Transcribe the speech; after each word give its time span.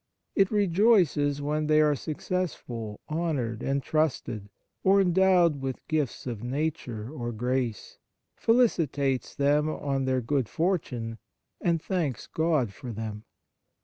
it 0.33 0.49
rejoices 0.49 1.43
when 1.43 1.67
they 1.67 1.79
are 1.79 1.93
successful, 1.93 2.99
honoured, 3.07 3.61
and 3.61 3.83
trusted, 3.83 4.49
or 4.83 4.99
endowed 4.99 5.61
with 5.61 5.87
gifts 5.87 6.25
of 6.25 6.43
nature 6.43 7.11
or 7.11 7.31
grace, 7.31 7.99
felicitates 8.35 9.35
them 9.35 9.69
on 9.69 10.05
their 10.05 10.19
good 10.19 10.49
fortune, 10.49 11.19
and 11.63 11.83
thanks 11.83 12.25
God 12.25 12.73
for 12.73 12.91
them. 12.91 13.25